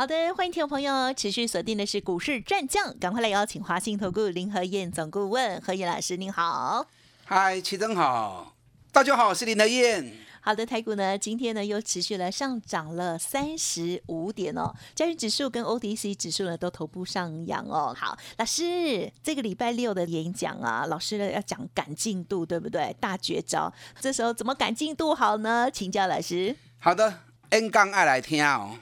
[0.00, 6.86] 好的，欢迎听众朋友持续锁定的是股市战将，赶快来邀请华信投顾林和燕总顾问何燕老师，您好。
[7.26, 8.56] 嗨，齐总好，
[8.90, 10.10] 大家好，我是林和燕。
[10.40, 17.94] 好的，台股呢今天呢又持续了上涨了三十五点哦，加权指数跟 ODC 指数呢都头部上扬哦。
[17.94, 22.96] 好，老师，这个礼拜六的演讲啊，老师呢要讲赶进度，对不对？
[22.98, 23.70] 大绝招，
[24.00, 25.70] 这时候怎么赶进度好呢？
[25.70, 26.56] 请教老师。
[26.78, 27.18] 好的
[27.50, 28.78] ，N 刚爱来听哦。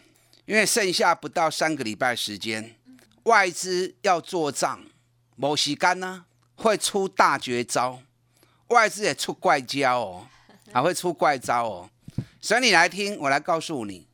[0.48, 2.74] 因为剩下不到三个礼拜时间，
[3.24, 4.82] 外资要做账，
[5.36, 6.24] 某时干呢
[6.54, 8.00] 会出大绝招，
[8.68, 10.26] 外资也出怪招哦，
[10.72, 11.90] 还 会出怪招哦。
[12.40, 14.06] 所以你来听，我来告诉你，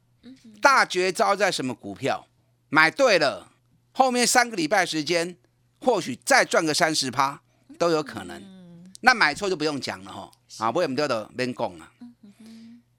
[0.60, 2.26] 大绝招在什么股票？
[2.68, 3.52] 买对了，
[3.92, 5.36] 后面三个礼拜时间，
[5.78, 7.40] 或许再赚个三十趴
[7.78, 8.42] 都有可能。
[9.02, 11.92] 那买错就不用讲了哈，啊，不会唔掉的边讲啊。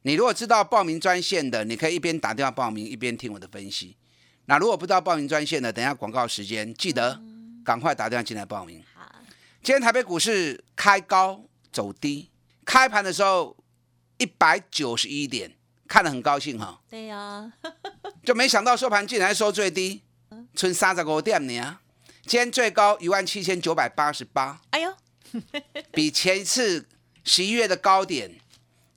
[0.06, 3.98] 你如果知道报名专线的，你可以一边打电话报名，一边听我的分析。
[4.46, 7.20] 那如果不知道报名专线的，等下广告时间记得
[7.64, 8.84] 赶快打电话进来报名。
[8.94, 9.04] 好，
[9.64, 12.30] 今天台北股市开高走低，
[12.64, 13.58] 开盘的时候
[14.20, 15.52] 一百九十一点，
[15.88, 16.80] 看得很高兴哈。
[16.88, 17.52] 对呀，
[18.24, 20.04] 就没想到收盘竟然收最低，
[20.54, 21.80] 存三十五点呢。
[22.28, 24.96] 今天最高一万七千九百八十八，哎呦，
[25.92, 26.88] 比前一次
[27.24, 28.40] 十一月的高点。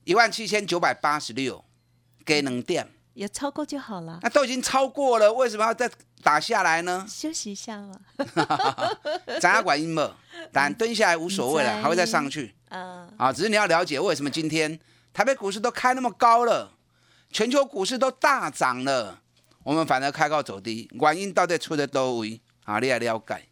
[0.09, 1.63] 一万七千九百八十六，
[2.25, 4.19] 给能点，也超过就好了。
[4.23, 5.91] 那都已经超过了，为什么要再
[6.23, 7.05] 打下来呢？
[7.07, 8.01] 休息一下嘛。
[9.39, 10.17] 咱要管音嘛，
[10.51, 12.55] 但蹲下来无所谓了，还会再上去。
[12.71, 13.07] 嗯。
[13.19, 14.81] 啊，只是你要了解为什么今天
[15.13, 16.73] 台北股市都开那么高了，
[17.31, 19.21] 全球股市都大涨了，
[19.63, 22.41] 我们反而开高走低，原因到底出在多位？
[22.65, 23.47] 啊，你来了解。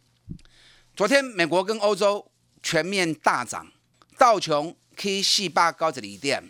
[0.95, 2.31] 昨天美国跟欧洲
[2.63, 3.67] 全面大涨，
[4.17, 4.75] 道琼。
[4.99, 6.43] K 四八高这里点，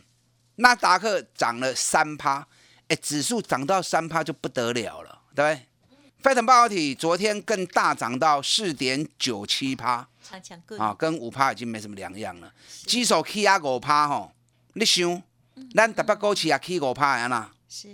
[0.57, 2.45] 纳达克涨了三趴，
[2.88, 5.68] 哎，指数涨到三趴就不得了了，对不对？
[6.19, 10.07] 飞腾半导体昨天更大涨到四点九七趴，
[10.79, 12.51] 啊，跟五趴已经没什么两样了。
[12.85, 14.31] 指数 K 啊五趴吼，
[14.73, 15.22] 你想，
[15.75, 17.88] 咱台北股市也 K 五趴呀啦，是，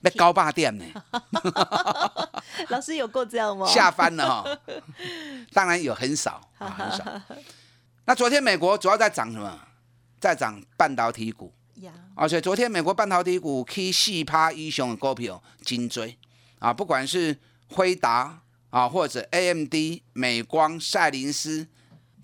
[0.00, 0.84] 要高八点呢？
[2.68, 3.66] 老师有过这样吗？
[3.68, 4.58] 下翻了哈，
[5.54, 7.04] 当然有很少，很少。
[8.06, 9.60] 那昨天美国主要在涨什么？
[10.20, 11.52] 在涨半导体股，
[12.14, 16.16] 而且昨天美国半导体股 K 四趴一雄的股票金追
[16.58, 17.36] 啊，不管是
[17.68, 18.40] 辉达
[18.70, 19.74] 啊，或者 AMD、
[20.12, 21.66] 美光、赛灵思，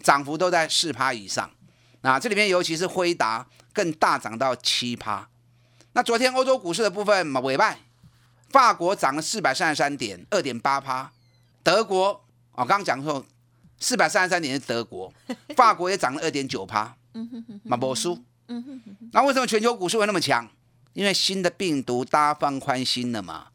[0.02, 1.50] 涨幅都在四趴以上。
[2.00, 5.28] 那这里面尤其是辉达更大涨到七趴。
[5.92, 7.78] 那昨天欧洲股市的部分嘛，尾败，
[8.50, 11.12] 法国涨了四百三十三点，二点八趴。
[11.62, 13.24] 德国我刚刚讲说
[13.78, 15.12] 四百三十三点是德国，
[15.56, 16.96] 法国也涨了二点九趴。
[17.62, 17.94] 马波
[18.46, 18.54] 苏，
[19.12, 20.48] 那为什么全球股市会那么强？
[20.92, 23.48] 因为新的病毒大家放宽心了嘛。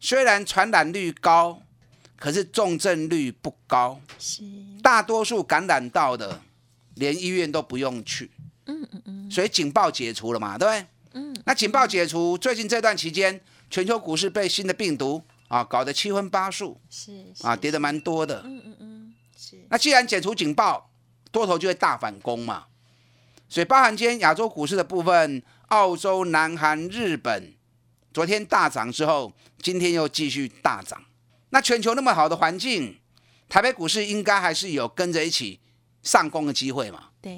[0.00, 1.60] 虽然传染率高，
[2.16, 4.00] 可是重症率不高。
[4.18, 4.42] 是，
[4.82, 6.40] 大多数感染到的，
[6.94, 8.30] 连医院都不用去。
[8.66, 9.30] 嗯嗯嗯。
[9.30, 10.86] 所以警报解除了嘛，对不对？
[11.20, 11.36] 嗯。
[11.44, 16.80] 那警报解除，最近这段期间，全球股市被新的病毒啊搞得七荤八素。
[16.88, 17.26] 是。
[17.42, 18.42] 啊，跌的蛮多的。
[18.44, 19.14] 嗯嗯嗯。
[19.36, 19.66] 是。
[19.68, 20.90] 那既然解除警报，
[21.30, 22.66] 多头就会大反攻嘛。
[23.48, 27.54] 所以，包含今天亚洲股市的部分，澳洲、南韩、日本，
[28.12, 31.00] 昨天大涨之后，今天又继续大涨。
[31.50, 32.98] 那全球那么好的环境，
[33.48, 35.60] 台北股市应该还是有跟着一起
[36.02, 37.10] 上攻的机会嘛？
[37.22, 37.32] 对，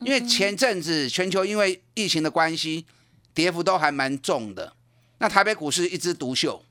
[0.00, 2.84] 因为前阵子全球因为疫情的关系，
[3.32, 4.74] 跌幅都还蛮重的。
[5.18, 6.62] 那台北股市一枝独秀，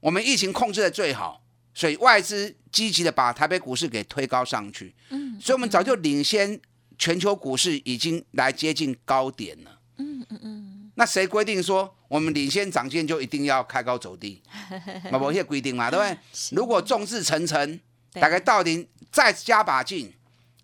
[0.00, 4.94] 我们疫情控制的最好，所以外资积极的把台北股市给推高上去。
[5.08, 6.60] 嗯，所以我们早就领先。
[6.98, 9.80] 全球股市已经来接近高点了。
[9.98, 10.90] 嗯嗯嗯。
[10.96, 14.40] 那谁规定说我们领先涨线就一定要开高走低？
[15.10, 16.18] 那某些规定嘛，对不对？
[16.52, 17.80] 如果众志成城，
[18.12, 20.12] 大概到顶再加把劲，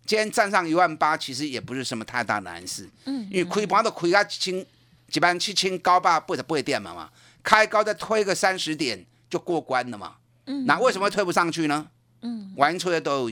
[0.05, 2.89] 今天站上一万八，其实也不是什么太大难事。
[3.05, 3.27] 嗯。
[3.29, 4.65] 因为亏盘都亏啊清，
[5.09, 7.09] 几万七千高吧，不不会跌嘛嘛。
[7.43, 10.15] 开高再推个三十点就过关了嘛。
[10.45, 10.65] 嗯。
[10.65, 11.89] 那为什么推不上去呢？
[12.21, 12.53] 嗯。
[12.55, 13.29] 完出的都，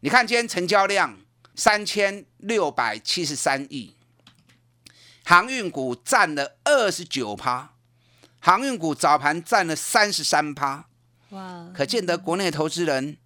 [0.00, 1.16] 你看今天成交量。
[1.54, 3.94] 三千六百七十三亿，
[5.24, 7.74] 航运股占了二十九趴，
[8.40, 10.88] 航运股早盘占了三十三趴，
[11.30, 11.70] 哇！
[11.74, 13.16] 可见得国内投资人、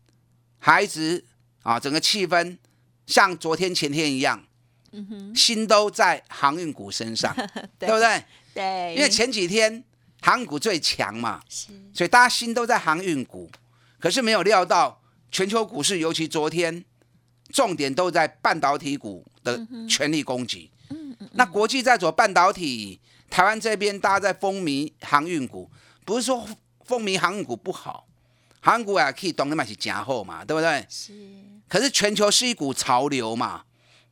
[0.59, 1.25] 孩子
[1.63, 2.59] 啊，整个气氛
[3.07, 4.45] 像昨天前天一样，
[4.93, 7.35] 嗯哼，心都在航运股身上，
[7.79, 7.89] 对。
[7.89, 8.25] 不对？
[8.55, 9.83] 对，因为前几天
[10.21, 13.51] 航运股最强嘛，是，所以大家心都在航运股，
[13.99, 16.85] 可是没有料到全球股市，尤其昨天，
[17.51, 20.71] 重点都在半导体股的全力攻击。
[20.91, 25.71] 嗯嗯，那国际在走半导体，台湾这边大家在风靡航运股，
[26.05, 26.47] 不是说
[26.85, 28.07] 风靡航运股不好，
[28.61, 30.87] 航运股也可以懂得买是假货嘛，对不对？
[30.89, 31.13] 是。
[31.69, 33.65] 可是全球是一股潮流嘛，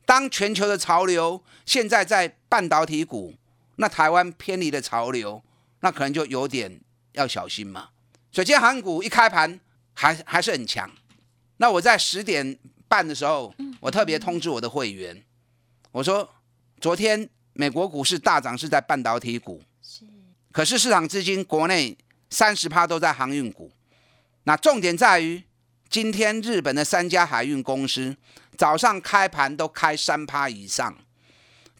[0.05, 3.33] 当全球的潮流现在在半导体股。
[3.79, 5.39] 那台湾偏离的潮流，
[5.81, 6.81] 那可能就有点
[7.11, 7.89] 要小心嘛。
[8.31, 9.59] 所以今天航股一开盘
[9.93, 10.89] 还还是很强。
[11.57, 12.57] 那我在十点
[12.87, 15.23] 半的时候，我特别通知我的会员，
[15.91, 16.29] 我说
[16.79, 19.61] 昨天美国股市大涨是在半导体股，
[20.51, 21.97] 可是市场资金国内
[22.29, 23.71] 三十趴都在航运股。
[24.43, 25.43] 那重点在于
[25.89, 28.15] 今天日本的三家海运公司
[28.55, 30.97] 早上开盘都开三趴以上。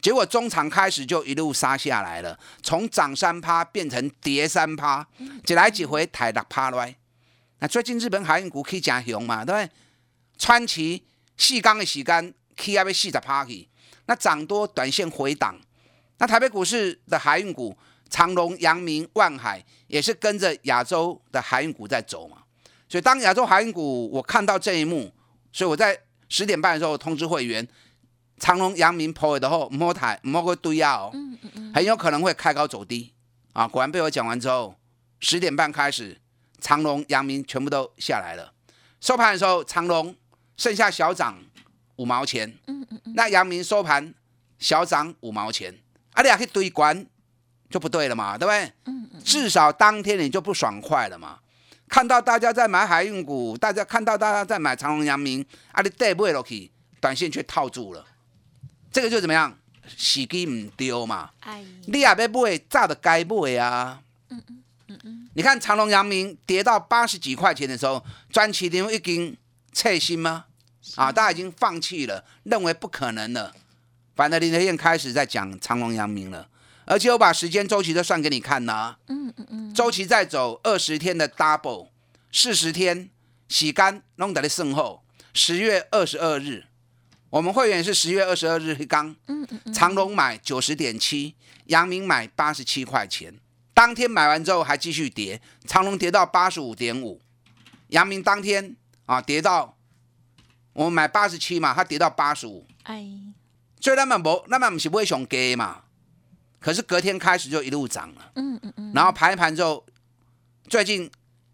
[0.00, 5.04] 结果中场开始就一路杀下来了，从涨三趴变成跌三趴，
[5.44, 6.94] 几来几回抬六趴来。
[7.58, 9.70] 那最近日本海运股可以讲熊嘛，对不对？
[10.38, 11.04] 川崎
[11.36, 13.68] 细钢的时间起要被四十趴去，
[14.06, 15.58] 那涨多短线回档。
[16.18, 17.76] 那台北股市的海运股
[18.08, 22.38] 长隆、阳明、万海也是跟着亚洲的海运股在走嘛。
[22.88, 25.12] 所以当亚洲海运股我看到这一幕，
[25.52, 27.66] 所以我在十点半的时候通知会员。
[28.40, 31.12] 长隆、阳明破的后，摸台摸个堆啊哦，
[31.74, 33.12] 很有可能会开高走低
[33.52, 33.66] 啊！
[33.66, 34.76] 果然被我讲完之后，
[35.18, 36.20] 十点半开始，
[36.60, 38.54] 长隆、阳明全部都下来了。
[39.00, 40.14] 收盘的时候，长隆
[40.58, 41.38] 剩下小涨
[41.96, 44.12] 五毛钱，嗯嗯嗯那阳明收盘
[44.58, 45.74] 小涨五毛钱，
[46.12, 47.06] 啊，你可以堆关
[47.70, 48.70] 就不对了嘛，对不对？
[49.24, 51.38] 至少当天你就不爽快了嘛。
[51.88, 56.70] 看到大家在买海运股，大家看到大家在买长隆、阳明，啊，你带不落去，
[57.00, 58.04] 短线却套住了。
[58.92, 59.56] 这个就怎么样？
[59.96, 61.30] 时机唔丢嘛。
[61.40, 64.02] 哎你也要买，早就该买啊。
[64.28, 65.30] 嗯嗯嗯嗯。
[65.34, 69.34] 你看长隆、阳明跌到八十几块钱的时候，专企定已经
[69.72, 70.44] 撤心吗？
[70.96, 73.54] 啊，大家已经放弃了，认为不可能了。
[74.14, 76.48] 反正林德燕开始在讲长隆、阳明了，
[76.86, 78.96] 而且我把时间周期都算给你看呐。
[79.06, 79.74] 嗯嗯嗯。
[79.74, 81.88] 周期在走二十天的 double，
[82.32, 83.10] 四十天
[83.48, 86.64] 洗干弄得的剩后，十月二十二日。
[87.30, 91.36] 我们会员是十月二十二日刚，嗯嗯长隆买九十点七，
[91.66, 93.38] 阳明买八十七块钱，
[93.74, 97.20] 当天买完之后还继续跌，长隆跌到八十五点五，
[97.88, 98.74] 阳明当天
[99.06, 99.76] 啊跌到，
[100.78, 103.04] 我们买八十七嘛，它跌到八十五，哎，
[103.80, 105.82] 所以那么不，那么不是不会熊跌嘛，
[106.60, 109.84] 可是隔天开始就一路涨了，嗯嗯嗯，然后盘一盘之后，
[110.68, 111.10] 最近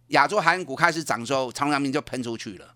[0.09, 2.75] 亚洲海运股开始涨之后，长阳明就喷出去了，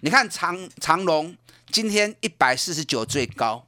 [0.00, 1.36] 你看长长隆。
[1.72, 3.66] 今天一百四十九最高，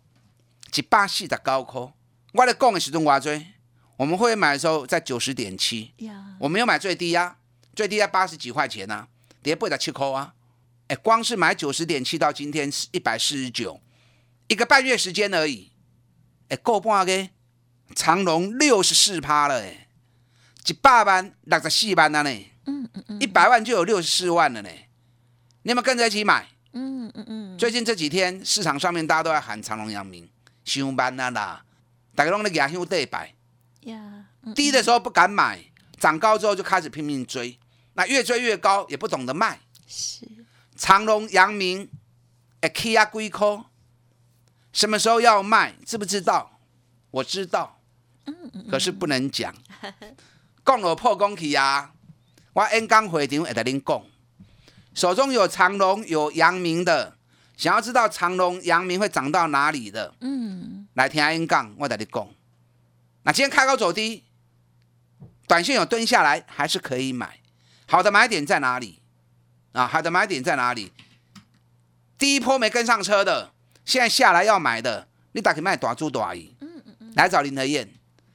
[0.77, 1.93] 一百四的高科。
[2.33, 3.45] 我的讲的时钟我追，
[3.97, 5.93] 我们会买的时候在九十点七，
[6.39, 7.37] 我没有买最低呀，
[7.75, 9.09] 最低在八十几块钱呐，
[9.43, 10.35] 跌不了七块啊。
[10.89, 13.81] 哎，光是买九十点七到今天是一百四十九，
[14.49, 15.73] 一个半月时间而已。
[16.49, 17.29] 哎，够半个，
[17.95, 19.89] 长隆六十四趴了哎，
[20.67, 22.31] 一百万六十四万了呢，
[22.67, 24.69] 嗯嗯嗯，一百万就有六十四万了呢，
[25.63, 26.49] 你有没有跟着一起买？
[26.73, 30.29] 嗯嗯嗯，最近这几天市场上面大家都在喊长隆、阳明，
[30.65, 31.65] 上班啦啦，
[32.15, 33.35] 大家拢在牙香对白。
[33.81, 35.65] 呀，低的时候不敢买，
[35.99, 37.59] 涨高之后就开始拼命追，
[37.95, 39.59] 那越追越高，也不懂得卖。
[39.89, 40.27] 是，
[40.77, 41.91] 长隆、阳明，
[42.61, 43.65] 哎，K 啊龟壳，
[44.73, 46.61] 什么时候要卖，知不知道？
[47.11, 47.81] 我知道，
[48.71, 49.55] 可是不能讲，
[50.65, 51.93] 讲了破功去啊！
[52.53, 54.03] 我 N 刚会场会得恁讲。
[54.95, 57.17] 手中有长隆、有阳明的，
[57.57, 62.29] 想要知道长隆、阳明会涨到哪里的，嗯，来听阿英讲，我跟你讲。
[63.23, 64.25] 那今天开高走低，
[65.47, 67.41] 短线有蹲下来，还是可以买。
[67.87, 69.01] 好的买点在哪里？
[69.77, 70.91] 啊，好的买点在哪里？
[72.19, 73.53] 第一波没跟上车的，
[73.85, 77.87] 现在下来要买的，你打开卖短猪短鱼，嗯嗯嗯，来找林德燕。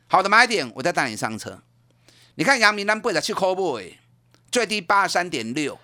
[0.08, 1.64] 好的买点，我再带你上车。
[2.36, 3.94] 你看阳明南背的去 call
[4.52, 5.80] 最低八十三点六。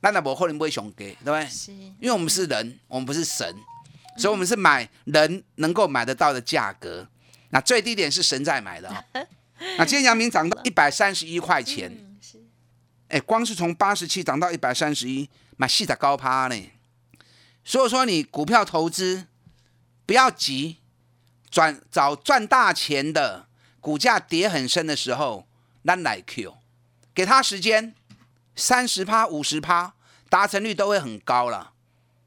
[0.00, 1.46] 那那不可能不会熊给，对不对？
[1.48, 3.52] 是，因为我们是人，我们不是神，
[4.16, 7.08] 所以我们是买人能够买得到的价格。
[7.50, 9.04] 那最低点是神在买的。
[9.76, 11.96] 那今天阳明涨到一百三十一块钱，是，
[13.08, 16.70] 哎，光是从八十七涨到一百三十一，买细的高趴呢。
[17.64, 19.26] 所以说你股票投资
[20.06, 20.78] 不要急，
[21.50, 23.46] 赚找赚大钱的，
[23.80, 25.46] 股价跌很深的时候，
[25.84, 26.56] 咱来 Q，
[27.14, 27.94] 给他时间。
[28.60, 29.94] 三十趴、五十趴，
[30.28, 31.74] 达成率都会很高了。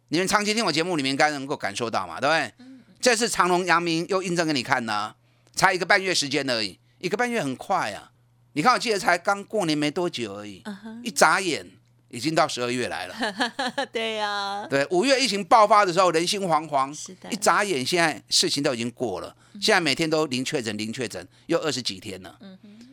[0.08, 2.54] 你们长期听我节目里面应该能够感受到嘛，对不对？
[3.02, 5.14] 这次长隆、阳明又印证给你看呢，
[5.54, 8.11] 才一个半月时间而已，一个半月很快啊！
[8.54, 10.62] 你看，我记得才刚过年没多久而已，
[11.04, 11.66] 一眨眼
[12.10, 13.16] 已经到十二月来了。
[13.94, 22.38] 对呀，对，五月疫情爆发的时候人心惶惶，是的，一眨眼现在事情都已经过了，现在每天都零确诊，零确诊又二十几天了，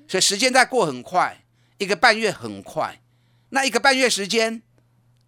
[0.07, 1.43] 所以时间在过很快，
[1.79, 3.01] 一个半月很快，
[3.49, 4.63] 那一个半月时间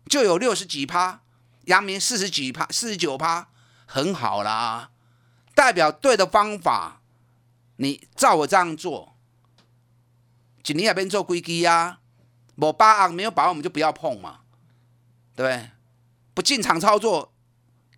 [0.06, 1.22] 就有六十几趴，
[1.64, 3.48] 阳明四十几趴，四十九趴，
[3.84, 4.90] 很好啦，
[5.56, 7.02] 代表对的方法，
[7.78, 9.16] 你照我这样做。
[10.62, 12.00] 几年那边做规矩啊，
[12.54, 14.40] 某八昂没有把握我们就不要碰嘛，
[15.34, 15.70] 对不对？
[16.34, 17.32] 不进场操作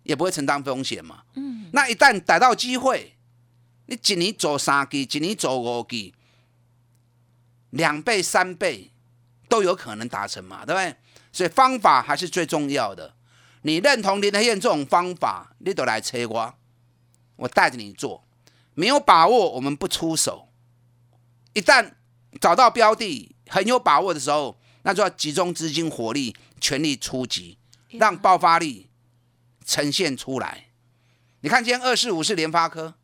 [0.03, 1.23] 也不会承担风险嘛。
[1.35, 1.69] 嗯。
[1.73, 3.15] 那一旦逮到机会，
[3.87, 6.13] 你几年走三季，几年走五季，
[7.71, 8.91] 两倍三倍
[9.47, 10.95] 都有可能达成嘛，对不对？
[11.31, 13.15] 所以方法还是最重要的。
[13.63, 16.55] 你认同林德燕这种方法，你都来催我，
[17.37, 18.23] 我带着你做。
[18.75, 20.49] 没有把握，我们不出手。
[21.53, 21.93] 一旦
[22.39, 27.57] 找到标的很有把握的时候，那就要集中资金火力，全力出击，
[27.91, 28.89] 让爆发力
[29.65, 30.67] 呈现出来。
[31.41, 32.95] 你看今天二四五是联发科，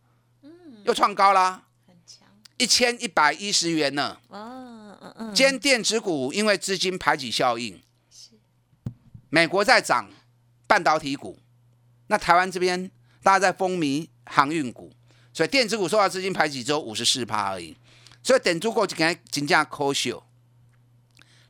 [0.83, 4.17] 又创高啦，很强，一千一百一十元呢。
[4.29, 5.33] 哦，嗯嗯。
[5.35, 7.81] 今天电子股因为资金排挤效应，
[9.29, 10.09] 美国在涨
[10.67, 11.37] 半导体股，
[12.07, 12.89] 那台湾这边
[13.21, 14.91] 大家在风靡航运股，
[15.33, 17.75] 所以电子股受到资金排挤只有五十四趴而已。
[18.21, 20.23] 所以电子股就跟真正可笑，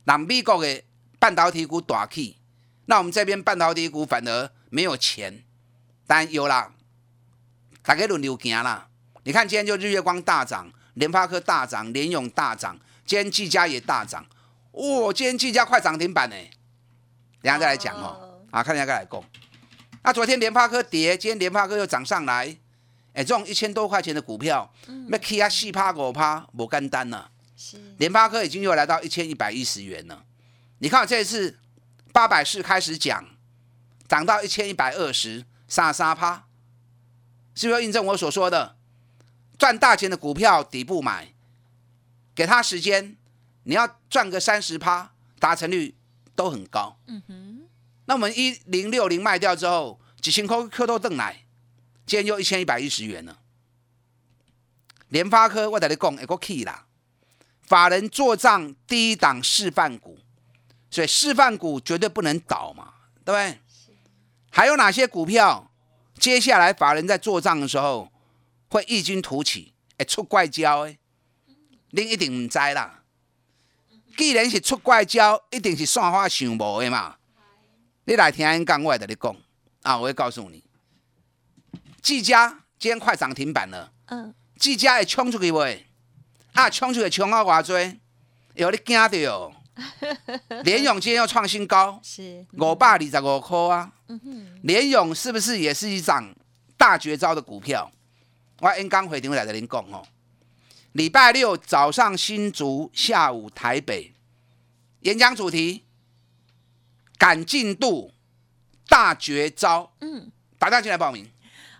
[0.04, 0.82] 让美国的
[1.18, 2.38] 半导体股大起，
[2.86, 5.44] 那我们这边半导体股反而没有钱，
[6.06, 6.72] 但有啦，
[7.82, 8.88] 大家轮流行啦。
[9.24, 14.24] 你看今天就日月光大涨，联发科大涨，联永大涨，今天技嘉也大涨，
[14.72, 16.36] 哇，今天技嘉快涨停板呢。
[17.42, 19.22] 等下再来讲哦，啊，看一下再来讲。
[20.02, 22.56] 那昨天联发科跌，今天联发科又涨上来。
[23.12, 24.72] 哎，这种一千多块钱的股票，
[25.08, 27.28] 那 K 啊四趴五趴，不干单呐。
[27.56, 30.24] 是，联发科已经又来到一千一百一十元了。
[30.78, 31.58] 你看这一次
[32.12, 33.24] 八百四开始讲，
[34.08, 36.46] 涨到一千一百二十，三三趴，
[37.54, 38.76] 是不是印证我所说的？
[39.58, 41.34] 赚大钱的股票底部买，
[42.34, 43.16] 给他时间，
[43.64, 45.96] 你要赚个三十趴，达成率
[46.34, 46.96] 都很高。
[47.06, 47.60] 嗯哼。
[48.06, 51.44] 那我们一零六零卖掉之后，几千块 Q 都挣来。
[52.10, 53.38] 今天又一千一百一十元了。
[55.10, 56.86] 联发科我在你讲一个 key 啦，
[57.62, 60.18] 法人做账第一档示范股，
[60.90, 63.60] 所以示范股绝对不能倒嘛，对不对？
[64.50, 65.70] 还有哪些股票？
[66.18, 68.10] 接下来法人在做账的时候
[68.68, 70.98] 会异军突起，会出怪招诶？
[71.90, 73.04] 您一定唔知啦。
[74.16, 77.18] 既然是出怪招，一定是算法想无的嘛。
[78.02, 79.36] 你来听人讲，我在你讲
[79.82, 80.64] 啊，我会告诉你。
[82.02, 85.86] 技嘉今天快涨停板了，嗯，技嘉会冲出去喂？
[86.52, 87.96] 啊，冲出去冲啊偌多，
[88.54, 89.52] 有你惊到。
[90.64, 93.92] 联勇今天又创新高，是五百二十五块啊。
[94.62, 96.34] 联勇是不是也是一张
[96.76, 97.90] 大绝招的股票？
[98.58, 100.06] 我因刚回电话来跟您讲哦，
[100.92, 104.12] 礼拜六早上新竹，下午台北，
[105.00, 105.84] 演讲主题
[107.16, 108.12] 赶进度
[108.86, 111.30] 大绝招，嗯，打电话进来报名。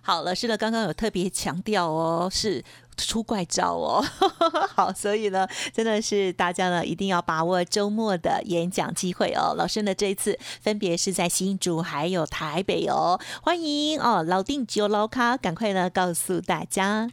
[0.03, 2.65] 好，老师呢刚刚有特别强调哦，是
[2.97, 4.05] 出怪招哦。
[4.75, 9.55] 好，所以呢，真的是大家呢一定要把握周末的演讲机会哦。
[9.57, 17.11] 老师呢这一次分别是在新竹还有台北哦，欢迎哦，老定就老卡，赶快呢告诉大家。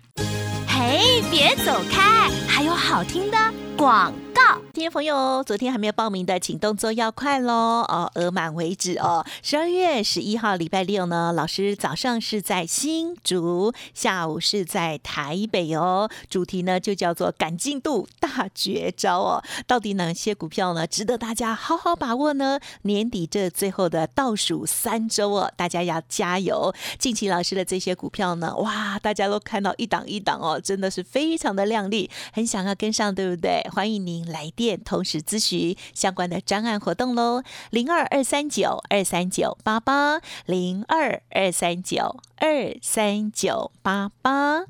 [0.68, 3.38] 嘿，别走开，还有好听的
[3.78, 4.14] 广。
[4.78, 7.82] 听众朋友，昨天还没有报名的，请动作要快喽！
[7.88, 9.26] 哦，额满为止哦。
[9.42, 16.08] 十二月十一号礼拜六呢，老师早上是在新竹，下午是在台北哦。
[16.30, 19.44] 主题呢就叫做赶进度大绝招哦。
[19.66, 22.60] 到底哪些股票呢值得大家好好把握呢？
[22.84, 26.72] 年底这最后的倒数三周哦，大家要加油！
[27.00, 33.68] 近期老师的这些股票呢，哇，大家都看到一档一档哦，真的是非常的亮丽，很想要跟上，对不对？
[33.74, 34.67] 欢迎您来电。
[34.76, 44.66] 同时咨询相关的专案活动喽，零二二三九二三九八八，零二二三九二三九八八。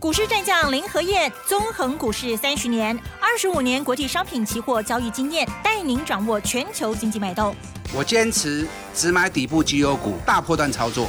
[0.00, 7.54] 股市战将林和燕，纵横股市三十年，二十五年国际商品期货交易经验，带您掌握全球经济脉动。
[7.94, 11.08] 我坚持只买底部绩优股，大波段操作。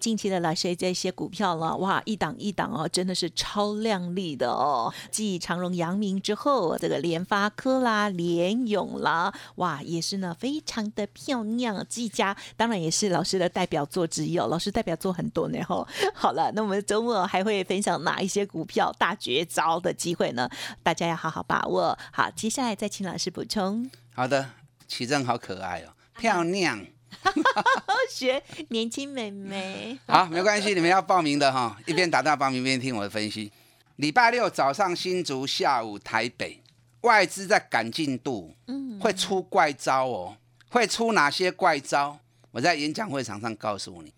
[0.00, 4.92] 近期的老师这些股票了，哇，一档一档哦，真的是超亮丽的哦。
[5.10, 11.86] 继长荣、阳明之后，这个联发科啦、联勇啦，哇，也是呢，非常的漂亮。
[11.88, 15.86] 技嘉当然也是老师的代表作之一哦，老师代表作很多呢吼。
[16.14, 20.48] 好了，那我们周末还会分享哪一些股票大绝招的机会呢？
[20.82, 21.98] 大家要好好把握。
[22.10, 23.90] 好，接下来再请老师补充。
[24.14, 24.50] 好的，
[24.88, 26.86] 奇正好可爱哦，漂亮。
[28.10, 33.50] 学年轻美眉，好，没关系，你们要报名的哈，一边打电话报名，一边听我的分析。
[33.96, 36.60] 礼拜六早上新竹，下午台北，
[37.02, 40.36] 外资在赶进度，嗯，会出怪招哦，
[40.70, 42.18] 会出哪些怪招？
[42.50, 44.12] 我在演讲会场上告诉你。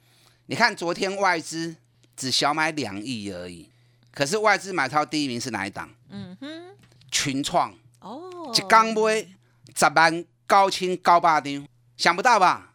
[0.46, 1.76] 你看昨天外资
[2.16, 3.68] 只小买两亿而已，
[4.12, 5.90] 可是外资买超第一名是哪一档？
[6.11, 6.76] 嗯哼，
[7.11, 9.26] 群创哦，一刚买
[9.75, 12.72] 十万高清高八张，想不到吧？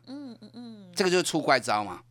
[0.98, 2.01] 这个就是出怪招嘛！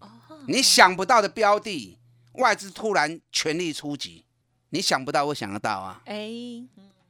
[0.46, 1.98] 你想不到的标的，
[2.34, 4.24] 外资突然全力出击，
[4.68, 6.00] 你想不到，我想得到啊！
[6.04, 6.30] 哎，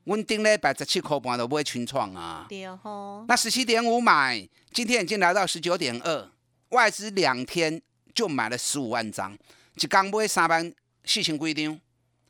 [0.05, 2.47] 稳定咧百十七块半都不会群创啊！
[2.49, 6.31] 对哦，那十七点五买，今天已经来到十九点二，
[6.71, 7.83] 外资两天
[8.15, 9.37] 就买了十五万张，
[9.75, 10.73] 一刚买三万
[11.05, 11.79] 四千几张，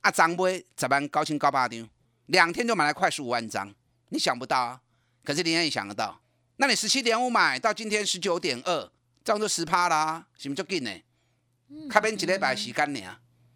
[0.00, 1.88] 啊，张买十万高清高八张，
[2.26, 3.72] 两天就买了快十五万张，
[4.08, 4.80] 你想不到啊！
[5.22, 6.20] 可是你也想得到，
[6.56, 8.90] 那你十七点五买到今天十九点二。
[9.26, 11.88] 这样就十趴啦，是不是足紧呢？
[11.90, 13.00] 开边一礼拜时间呢？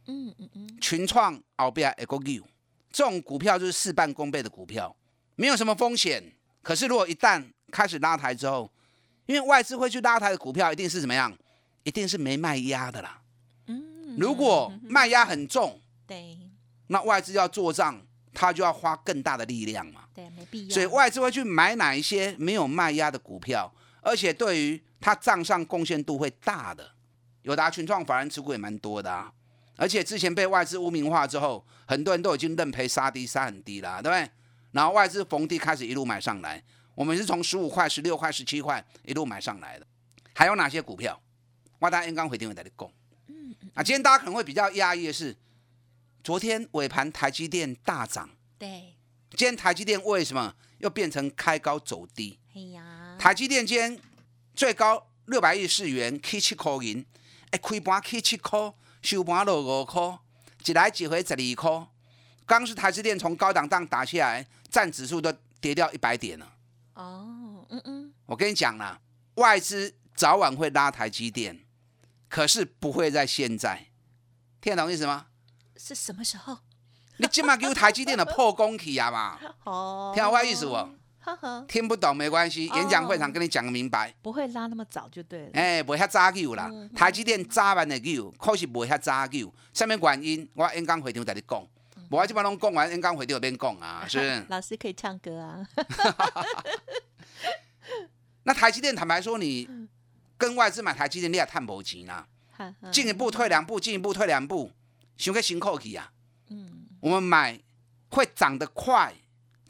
[0.07, 0.79] 嗯嗯嗯。
[0.81, 2.43] 群创后边一个牛
[2.91, 4.97] 这种股票就是事半功倍的股票，
[5.37, 6.21] 没有什么风险。
[6.61, 8.69] 可是如果一旦开始拉抬之后，
[9.27, 11.33] 因为外资会去拉抬的股票，一定是怎么样？
[11.85, 13.23] 一定是没卖压的啦。
[13.67, 14.17] 嗯。
[14.19, 16.37] 如果 卖压很重，对，
[16.89, 18.05] 那外资要做账，
[18.35, 20.07] 他就要花更大的力量嘛。
[20.13, 20.75] 对，没必要。
[20.75, 26.93] 所以外资会去买哪一些没有卖压的股票，而且对于它账上贡献度会大的，
[27.43, 29.33] 友达群创法人持股也蛮多的啊，
[29.77, 34.31] 而且之前被外资污名化之后，很多人都已经认赔杀低杀很低了，对不对？
[34.73, 36.63] 然后外资逢低开始一路买上来，
[36.95, 39.87] 我们是从十五块、十六块、十七块一路买上来的。
[40.35, 41.19] 还有哪些股票？
[41.79, 42.93] 我大家刚回电话在里供。
[43.29, 45.35] 嗯啊，今天大家可能会比较压抑的是，
[46.23, 48.29] 昨天尾盘台积电大涨。
[48.59, 48.95] 对。
[49.31, 52.39] 今天台积电为什么又变成开高走低？
[52.55, 53.99] 哎呀，台积电今天。
[54.55, 57.05] 最高六百亿四元，K 七块银，
[57.53, 60.19] 一开盘 K 七块，收盘落五块，
[60.67, 61.87] 一来一回十二块。
[62.47, 66.53] 刚是台积电从高档档打下来，占指数都跌掉一百点了。
[66.95, 69.01] 哦，嗯嗯，我跟你讲啦，
[69.35, 71.65] 外资早晚会拉台积电，
[72.29, 73.87] 可是不会在现在。
[74.61, 75.27] 听得懂意思吗？
[75.77, 76.59] 是什么时候？
[77.19, 79.39] 你今晚给我台积电的破功起啊嘛？
[79.65, 80.73] 哦，听我意思不？
[81.69, 84.13] 听不懂没关系，演讲会场跟你讲个明白。
[84.23, 85.51] 不会拉那么早就对了。
[85.53, 89.53] 哎，不会遐早救啦，台积电早晚的救，可是不会遐早救。
[89.75, 90.49] 什么原因？
[90.55, 91.67] 我演讲会场在你讲，
[92.11, 95.69] 我这边拢讲完，演讲会场边讲啊， 是老师可以唱歌啊。
[98.45, 99.69] 那台积电坦白说，你
[100.39, 102.27] 跟外资买台积电，你也探无钱啦。
[102.91, 104.73] 进一步退两步，进一步退两步，
[105.17, 106.11] 想个辛苦去啊。
[106.49, 107.61] 嗯，我们买
[108.09, 109.15] 会涨得快、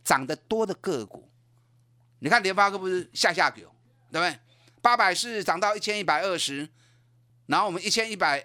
[0.04, 1.28] 涨得多的个股。
[2.20, 3.62] 你看联发科不是下下九，
[4.11, 4.38] 对不对？
[4.80, 6.68] 八百四涨到一千一百二十，
[7.46, 8.42] 然后我们一千一百，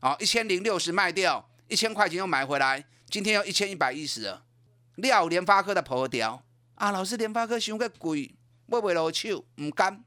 [0.00, 4.44] 哦，一千零六十卖掉，一千块钱又买回来，今天又一千一百一十了。
[4.96, 6.42] 料联发科的破掉
[6.76, 6.90] 啊！
[6.90, 8.34] 老师，联发科想个贵，
[8.66, 10.02] 买不落手，唔甘。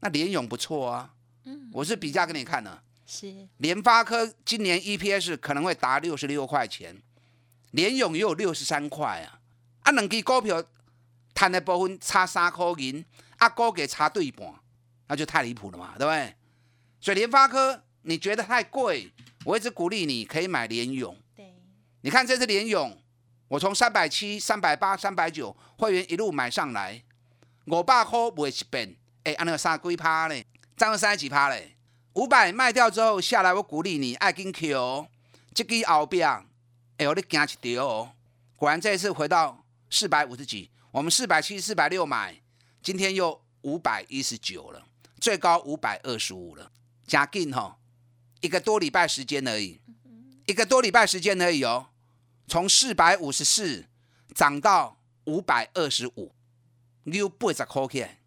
[0.00, 2.82] 那联勇不错啊，嗯，我是比价给你看的。
[3.06, 7.00] 是联发科今年 EPS 可能会达六十六块钱，
[7.70, 9.40] 联勇也有六十三块啊，
[9.82, 10.62] 啊，两支股票。
[11.36, 13.04] 摊的部分差三块银，
[13.36, 14.50] 啊，股价差对半，
[15.06, 16.34] 那就太离谱了嘛，对不对？
[16.98, 19.12] 所以联发科你觉得太贵，
[19.44, 21.14] 我一直鼓励你可以买联勇。
[21.36, 21.54] 对，
[22.00, 22.98] 你看这次联勇，
[23.48, 27.02] 我从三百七、三百八、三百九会员一路买上来，
[27.66, 31.76] 五百块买一遍，哎，按那个三几趴嘞，涨了三十几趴嘞，
[32.14, 35.06] 五百卖掉之后下来，我鼓励你爱跟 Q，
[35.52, 36.26] 这个后边，
[36.96, 38.12] 哎呦你惊一条哦！
[38.56, 42.40] 果然这一次回到四百五十几，我们四百七、四百六买，
[42.82, 44.82] 今天又五百一十九了，
[45.20, 46.72] 最高五百二十五了，
[47.06, 47.78] 加紧哈，
[48.40, 49.78] 一个多礼拜时间而已，
[50.46, 51.88] 一个多礼拜时间而已哦，
[52.48, 53.84] 从四百五十四
[54.34, 56.34] 涨到五百二十五，
[57.02, 58.18] 六八十块钱，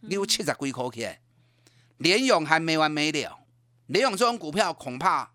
[0.00, 1.20] 六七十几块钱。
[1.98, 3.40] 联勇还没完没了，
[3.88, 5.34] 联勇这种股票恐怕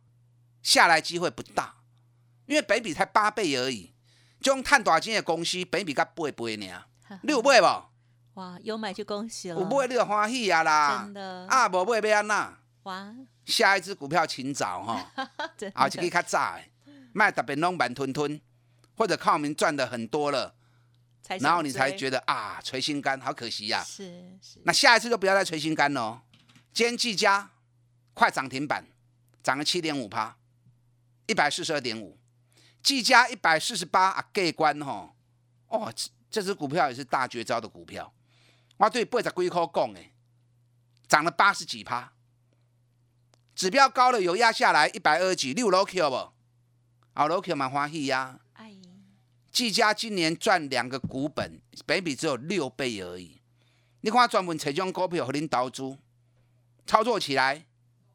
[0.64, 1.84] 下来机会不大，
[2.48, 3.99] 因为北比才八倍而已，这
[4.46, 6.84] 种探大钱的公司，北比才八倍呢，
[7.24, 7.86] 你有买无？
[8.36, 12.58] 哇，有买就恭喜了，有买你就欢喜啊啦，真的啊，无买要安那？
[12.84, 13.14] 哇，
[13.46, 15.12] 下一只股票请早哈，
[15.74, 18.40] 啊，就可以较早的，卖特别弄慢吞吞，
[18.96, 20.56] 或者靠民赚的很多了，
[21.42, 23.84] 然后你才觉得啊，捶心肝，好可惜呀。
[23.84, 26.22] 是是，那下一次就不要再捶心肝喽。
[26.72, 27.50] 今天技嘉
[28.14, 28.86] 快涨停板，
[29.44, 30.38] 涨了七点五趴，
[31.28, 32.18] 一百四十二点五。
[32.82, 35.14] 技嘉一百四十八啊，盖关吼，
[35.68, 38.14] 哦，这这只股票也是大绝招的股票。
[38.78, 40.14] 我对八十几块讲诶，
[41.08, 42.14] 涨了八十几趴，
[43.54, 46.32] 指标高了有压下来一百二十几，六楼 Q 不？
[47.14, 48.40] 好楼 Q 蛮欢喜呀。
[48.54, 48.74] 哎，
[49.52, 53.42] 技嘉今年赚两个股本，本比只有六倍而已。
[54.02, 55.98] 你看专门找这种股票和您投资。
[56.86, 57.66] 操作起来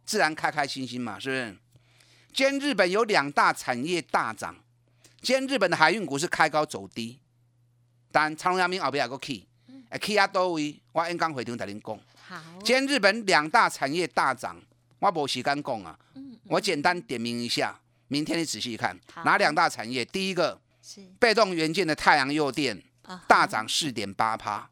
[0.06, 1.58] 自然开开心心嘛，是不是？
[2.34, 4.56] 今天日本有两大产业大涨，
[5.22, 7.20] 今天日本的海运股是开高走低，
[8.10, 9.46] 但长隆、阳明后边有个 key，
[9.88, 11.96] 哎，key 啊多位，我演讲会场在您讲。
[12.26, 14.60] 好，今天日本两大产业大涨，
[14.98, 15.96] 我无时间讲啊，
[16.46, 20.04] 我简单点名一下，明天你仔细看哪两大产业。
[20.04, 22.82] 第一个是被动元件的太阳诱电，
[23.28, 24.68] 大涨四点八趴。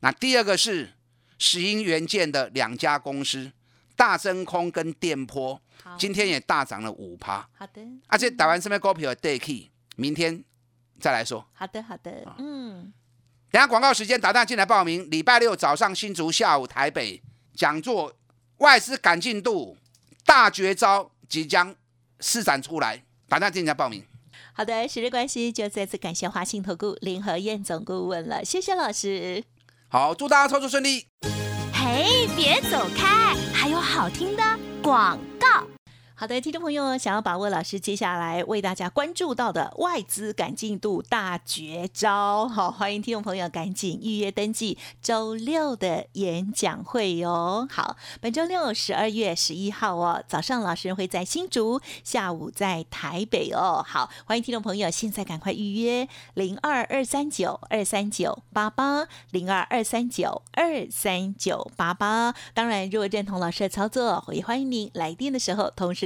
[0.00, 0.92] 那第二个是。
[1.38, 3.52] 石英元件的两家公司，
[3.94, 5.60] 大真空跟电波，
[5.98, 7.48] 今天也大涨了五趴。
[7.56, 10.44] 好的，而且打完这边股票 day key，明天
[11.00, 11.46] 再来说。
[11.52, 12.92] 好的，好的，嗯。
[13.50, 15.08] 等下广告时间，打电进来报名。
[15.10, 17.22] 礼拜六早上新竹，下午台北
[17.54, 18.12] 讲座，
[18.58, 19.78] 外资赶进度，
[20.26, 21.74] 大绝招即将
[22.20, 24.04] 施展出来，打电进来报名。
[24.52, 29.44] 好的，时间关系，就再次感谢华信投顾林和燕总顾问了，谢谢老师。
[29.88, 31.06] 好，祝大家操作顺利。
[31.72, 34.42] 嘿，别走开，还有好听的
[34.86, 35.75] 广告。
[36.18, 47.68] 好的，听众朋友，想要把握老师接下来为大家关注到的外资赶进度大绝招，好，欢迎听众朋友赶紧预约登记周六的演讲会哟。
[47.70, 53.84] 好，本周六十二月十一号哦，早上老师会在新竹，下午在台北哦。
[53.86, 62.34] 好，欢迎听众朋友现在赶快预约零二二三九二三九八八零二二三九二三九八八。
[62.54, 66.05] 当然，如果认同老师的操作，也欢迎您来电的时候同时。